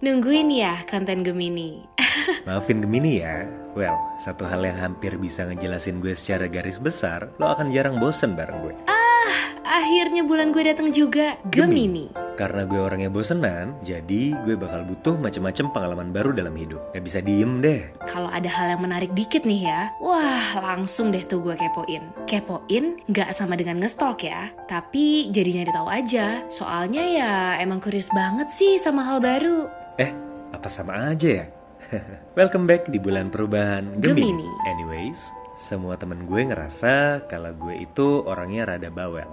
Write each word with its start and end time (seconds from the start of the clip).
Nungguin 0.00 0.48
ya 0.48 0.80
konten 0.88 1.20
Gemini. 1.20 1.84
Maafin 2.48 2.80
Gemini 2.80 3.20
ya. 3.20 3.44
Well, 3.76 3.94
satu 4.18 4.48
hal 4.48 4.64
yang 4.66 4.80
hampir 4.80 5.14
bisa 5.20 5.46
ngejelasin 5.46 6.02
gue 6.02 6.16
secara 6.18 6.50
garis 6.50 6.80
besar, 6.80 7.30
lo 7.38 7.52
akan 7.54 7.70
jarang 7.70 8.02
bosen 8.02 8.34
bareng 8.34 8.58
gue. 8.66 8.74
Akhirnya 9.62 10.26
bulan 10.26 10.50
gue 10.50 10.66
datang 10.66 10.90
juga, 10.90 11.38
Gemini. 11.54 12.29
Karena 12.40 12.64
gue 12.64 12.80
orangnya 12.80 13.12
bosenan, 13.12 13.76
jadi 13.84 14.32
gue 14.48 14.56
bakal 14.56 14.88
butuh 14.88 15.20
macam-macam 15.20 15.76
pengalaman 15.76 16.08
baru 16.08 16.32
dalam 16.32 16.56
hidup. 16.56 16.80
Gak 16.96 17.04
bisa 17.04 17.20
diem 17.20 17.60
deh. 17.60 17.84
Kalau 18.08 18.32
ada 18.32 18.48
hal 18.48 18.72
yang 18.72 18.80
menarik 18.80 19.12
dikit 19.12 19.44
nih 19.44 19.68
ya, 19.68 19.92
wah 20.00 20.56
langsung 20.56 21.12
deh 21.12 21.20
tuh 21.20 21.44
gue 21.44 21.52
kepoin. 21.52 22.00
Kepoin 22.24 22.96
nggak 23.12 23.36
sama 23.36 23.60
dengan 23.60 23.84
ngestalk 23.84 24.24
ya, 24.24 24.48
tapi 24.72 25.28
jadi 25.28 25.60
nyari 25.60 25.72
tahu 25.76 25.88
aja. 25.92 26.40
Soalnya 26.48 27.04
ya 27.04 27.32
emang 27.60 27.76
curious 27.76 28.08
banget 28.16 28.48
sih 28.48 28.80
sama 28.80 29.04
hal 29.04 29.20
baru. 29.20 29.68
Eh, 30.00 30.08
apa 30.56 30.72
sama 30.72 31.12
aja 31.12 31.44
ya? 31.44 31.46
Welcome 32.40 32.64
back 32.64 32.88
di 32.88 32.96
bulan 32.96 33.28
perubahan 33.28 34.00
Gemini. 34.00 34.32
Gemini. 34.32 34.48
Anyways, 34.64 35.28
semua 35.60 36.00
temen 36.00 36.24
gue 36.24 36.40
ngerasa 36.40 37.28
kalau 37.28 37.52
gue 37.52 37.84
itu 37.84 38.24
orangnya 38.24 38.64
rada 38.64 38.88
bawel. 38.88 39.28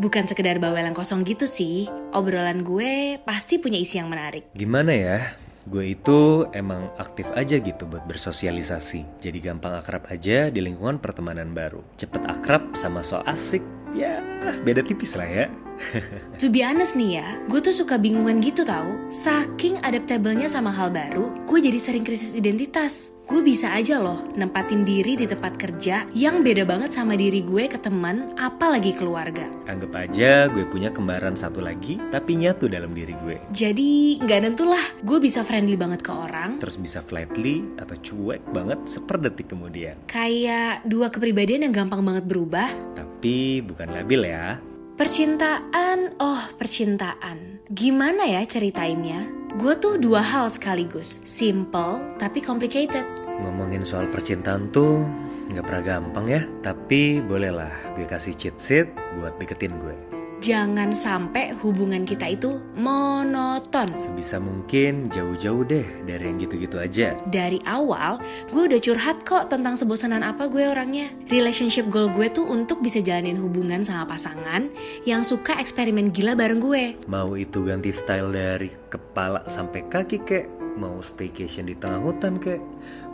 Bukan 0.00 0.28
sekedar 0.28 0.58
bawel 0.58 0.84
yang 0.84 0.96
kosong 0.96 1.22
gitu 1.24 1.48
sih, 1.48 1.88
obrolan 2.12 2.64
gue 2.66 3.18
pasti 3.22 3.58
punya 3.58 3.78
isi 3.80 4.00
yang 4.00 4.10
menarik. 4.10 4.50
Gimana 4.52 4.92
ya? 4.92 5.18
Gue 5.64 5.96
itu 5.96 6.44
emang 6.52 6.92
aktif 7.00 7.24
aja 7.32 7.56
gitu 7.56 7.88
buat 7.88 8.04
bersosialisasi. 8.04 9.24
Jadi 9.24 9.38
gampang 9.40 9.80
akrab 9.80 10.04
aja 10.12 10.52
di 10.52 10.60
lingkungan 10.60 11.00
pertemanan 11.00 11.56
baru. 11.56 11.80
Cepet 11.96 12.20
akrab 12.28 12.76
sama 12.76 13.00
so 13.00 13.24
asik, 13.24 13.64
ya 13.96 14.20
beda 14.60 14.84
tipis 14.84 15.16
lah 15.16 15.24
ya. 15.24 15.48
To 16.42 16.50
be 16.50 16.66
honest 16.66 16.98
nih 16.98 17.22
ya, 17.22 17.28
gue 17.46 17.62
tuh 17.62 17.70
suka 17.70 17.94
bingungan 17.94 18.42
gitu 18.42 18.66
tau. 18.66 18.90
Saking 19.08 19.78
adaptable-nya 19.86 20.50
sama 20.50 20.74
hal 20.74 20.90
baru, 20.90 21.30
gue 21.46 21.58
jadi 21.62 21.78
sering 21.78 22.02
krisis 22.02 22.34
identitas. 22.34 23.14
Gue 23.24 23.40
bisa 23.40 23.72
aja 23.72 24.02
loh 24.02 24.20
nempatin 24.36 24.84
diri 24.84 25.16
di 25.16 25.24
tempat 25.24 25.56
kerja 25.56 26.04
yang 26.12 26.44
beda 26.44 26.68
banget 26.68 26.92
sama 26.92 27.16
diri 27.16 27.40
gue 27.40 27.70
ke 27.70 27.78
teman, 27.80 28.36
apalagi 28.36 28.92
keluarga. 28.92 29.46
Anggap 29.64 29.94
aja 29.96 30.50
gue 30.50 30.66
punya 30.68 30.92
kembaran 30.92 31.32
satu 31.32 31.62
lagi, 31.62 31.96
tapi 32.12 32.36
nyatu 32.36 32.68
dalam 32.68 32.92
diri 32.92 33.16
gue. 33.24 33.40
Jadi 33.48 34.20
nggak 34.20 34.40
nentulah, 34.44 34.84
gue 35.06 35.18
bisa 35.22 35.40
friendly 35.40 35.78
banget 35.78 36.04
ke 36.04 36.12
orang, 36.12 36.60
Terus 36.60 36.76
bisa 36.76 37.00
flatly 37.00 37.64
atau 37.80 37.96
cuek 37.96 38.42
banget 38.52 38.82
seperdetik 38.84 39.48
kemudian. 39.48 39.96
kayak 40.04 40.84
dua 40.84 41.08
kepribadian 41.08 41.70
yang 41.70 41.72
gampang 41.72 42.04
banget 42.04 42.26
berubah. 42.28 42.68
Tapi 42.92 43.64
bukan 43.64 43.88
labil 43.88 44.28
ya. 44.28 44.58
Percintaan, 44.94 46.14
oh 46.22 46.38
percintaan. 46.54 47.66
Gimana 47.66 48.30
ya 48.30 48.46
ceritainnya? 48.46 49.26
Gue 49.58 49.74
tuh 49.74 49.98
dua 49.98 50.22
hal 50.22 50.46
sekaligus, 50.46 51.18
simple 51.26 51.98
tapi 52.22 52.38
complicated. 52.38 53.02
Ngomongin 53.42 53.82
soal 53.82 54.06
percintaan 54.14 54.70
tuh 54.70 55.02
nggak 55.50 55.66
pernah 55.66 55.82
gampang 55.82 56.26
ya. 56.30 56.46
Tapi 56.62 57.18
bolehlah 57.26 57.74
gue 57.98 58.06
kasih 58.06 58.38
cheat 58.38 58.54
sheet 58.62 58.86
buat 59.18 59.34
deketin 59.42 59.74
gue. 59.82 59.98
Jangan 60.42 60.90
sampai 60.90 61.54
hubungan 61.62 62.02
kita 62.02 62.34
itu 62.34 62.58
monoton. 62.74 63.90
Sebisa 63.94 64.42
mungkin 64.42 65.12
jauh-jauh 65.12 65.62
deh 65.66 65.86
dari 66.08 66.24
yang 66.30 66.38
gitu-gitu 66.42 66.80
aja. 66.80 67.14
Dari 67.30 67.62
awal, 67.68 68.18
gue 68.50 68.62
udah 68.66 68.80
curhat 68.80 69.22
kok 69.22 69.52
tentang 69.52 69.78
sebosanan 69.78 70.26
apa 70.26 70.50
gue 70.50 70.66
orangnya. 70.66 71.12
Relationship 71.30 71.86
goal 71.92 72.10
gue 72.10 72.26
tuh 72.32 72.48
untuk 72.48 72.82
bisa 72.82 72.98
jalanin 72.98 73.38
hubungan 73.38 73.86
sama 73.86 74.08
pasangan 74.08 74.72
yang 75.06 75.22
suka 75.22 75.54
eksperimen 75.60 76.10
gila 76.10 76.34
bareng 76.34 76.58
gue. 76.58 76.96
Mau 77.06 77.36
itu 77.38 77.62
ganti 77.62 77.94
style 77.94 78.32
dari 78.32 78.70
kepala 78.90 79.46
sampai 79.46 79.86
kaki 79.90 80.18
kek, 80.24 80.46
mau 80.74 81.00
staycation 81.00 81.70
di 81.70 81.74
tengah 81.78 82.02
hutan 82.02 82.38
kek, 82.38 82.60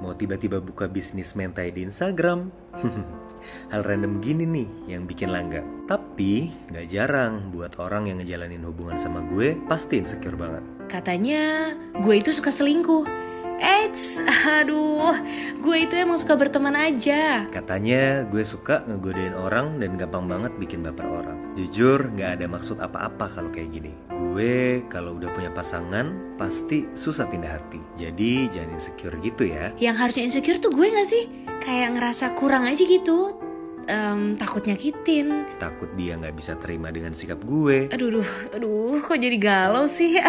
mau 0.00 0.14
tiba-tiba 0.14 0.62
buka 0.62 0.86
bisnis 0.86 1.34
mentai 1.34 1.74
di 1.74 1.86
Instagram. 1.86 2.50
Hal 3.72 3.86
random 3.86 4.18
gini 4.18 4.44
nih 4.46 4.68
yang 4.90 5.06
bikin 5.06 5.30
langga. 5.30 5.62
Tapi 5.86 6.50
nggak 6.70 6.86
jarang 6.90 7.54
buat 7.54 7.78
orang 7.78 8.10
yang 8.10 8.18
ngejalanin 8.18 8.66
hubungan 8.66 8.98
sama 8.98 9.22
gue 9.30 9.54
pasti 9.70 10.02
insecure 10.02 10.34
banget. 10.34 10.64
Katanya 10.90 11.74
gue 12.00 12.14
itu 12.18 12.34
suka 12.34 12.50
selingkuh. 12.50 13.27
Eits, 13.58 14.22
aduh, 14.46 15.18
gue 15.58 15.76
itu 15.82 15.98
emang 15.98 16.14
suka 16.14 16.38
berteman 16.38 16.78
aja. 16.78 17.42
Katanya 17.50 18.22
gue 18.30 18.46
suka 18.46 18.86
ngegodain 18.86 19.34
orang 19.34 19.82
dan 19.82 19.98
gampang 19.98 20.30
banget 20.30 20.54
bikin 20.62 20.86
baper 20.86 21.02
orang. 21.04 21.38
Jujur 21.58 22.06
nggak 22.14 22.38
ada 22.38 22.46
maksud 22.46 22.78
apa-apa 22.78 23.26
kalau 23.34 23.50
kayak 23.50 23.74
gini. 23.74 23.90
Gue 24.14 24.86
kalau 24.86 25.18
udah 25.18 25.26
punya 25.34 25.50
pasangan 25.50 26.38
pasti 26.38 26.86
susah 26.94 27.26
pindah 27.26 27.58
hati. 27.58 27.82
Jadi 27.98 28.46
jangan 28.54 28.78
insecure 28.78 29.18
gitu 29.18 29.50
ya. 29.50 29.74
Yang 29.82 29.96
harusnya 30.06 30.24
insecure 30.30 30.62
tuh 30.62 30.70
gue 30.70 30.86
gak 30.94 31.08
sih? 31.10 31.26
Kayak 31.58 31.98
ngerasa 31.98 32.38
kurang 32.38 32.62
aja 32.62 32.86
gitu. 32.86 33.47
Em, 33.88 34.36
takut 34.36 34.60
nyakitin. 34.68 35.48
Takut 35.56 35.88
dia 35.96 36.20
nggak 36.20 36.36
bisa 36.36 36.52
terima 36.60 36.92
dengan 36.92 37.16
sikap 37.16 37.40
gue. 37.40 37.88
Aduh, 37.88 38.20
aduh, 38.20 38.30
aduh, 38.52 39.00
kok 39.00 39.16
jadi 39.16 39.36
galau 39.40 39.88
sih? 39.88 40.20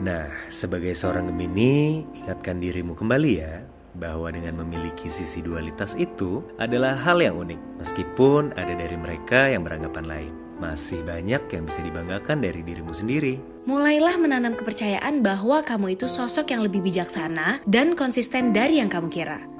Nah, 0.00 0.32
sebagai 0.48 0.96
seorang 0.96 1.28
Gemini, 1.28 2.00
ingatkan 2.16 2.56
dirimu 2.56 2.96
kembali 2.96 3.32
ya 3.36 3.60
bahwa 4.00 4.32
dengan 4.32 4.64
memiliki 4.64 5.12
sisi 5.12 5.44
dualitas 5.44 5.92
itu 6.00 6.40
adalah 6.56 6.96
hal 6.96 7.20
yang 7.20 7.36
unik. 7.36 7.60
Meskipun 7.84 8.56
ada 8.56 8.72
dari 8.72 8.96
mereka 8.96 9.52
yang 9.52 9.60
beranggapan 9.60 10.08
lain. 10.08 10.32
Masih 10.56 11.04
banyak 11.04 11.44
yang 11.52 11.68
bisa 11.68 11.84
dibanggakan 11.84 12.40
dari 12.40 12.64
dirimu 12.64 12.96
sendiri. 12.96 13.36
Mulailah 13.68 14.16
menanam 14.16 14.56
kepercayaan 14.56 15.20
bahwa 15.20 15.60
kamu 15.60 16.00
itu 16.00 16.08
sosok 16.08 16.48
yang 16.48 16.64
lebih 16.64 16.80
bijaksana 16.80 17.60
dan 17.68 17.92
konsisten 17.92 18.56
dari 18.56 18.80
yang 18.80 18.88
kamu 18.88 19.12
kira. 19.12 19.59